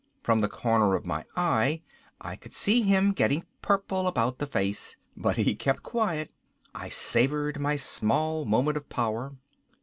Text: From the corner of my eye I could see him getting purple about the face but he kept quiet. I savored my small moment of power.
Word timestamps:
From 0.23 0.41
the 0.41 0.49
corner 0.49 0.95
of 0.95 1.05
my 1.05 1.25
eye 1.35 1.83
I 2.19 2.35
could 2.35 2.53
see 2.53 2.81
him 2.81 3.11
getting 3.11 3.45
purple 3.61 4.07
about 4.07 4.39
the 4.39 4.47
face 4.47 4.97
but 5.15 5.37
he 5.37 5.53
kept 5.53 5.83
quiet. 5.83 6.31
I 6.73 6.89
savored 6.89 7.59
my 7.59 7.75
small 7.75 8.43
moment 8.45 8.77
of 8.77 8.89
power. 8.89 9.35